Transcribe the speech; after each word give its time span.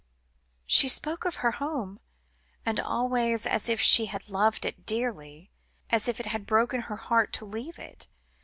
"She 0.65 0.87
spoke 0.87 1.25
of 1.25 1.35
her 1.45 1.51
home, 1.51 1.99
and 2.65 2.79
always 2.79 3.45
as 3.45 3.69
if 3.69 3.79
she 3.79 4.07
had 4.07 4.29
loved 4.29 4.65
it 4.65 4.83
dearly, 4.87 5.51
as 5.91 6.07
if 6.07 6.19
it 6.19 6.25
had 6.25 6.47
broken 6.47 6.81
her 6.81 6.97
heart 6.97 7.31
to 7.33 7.45
leave 7.45 7.77
it. 7.77 8.07